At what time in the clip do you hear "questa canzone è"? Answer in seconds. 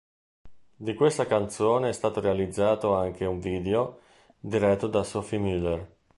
0.95-1.91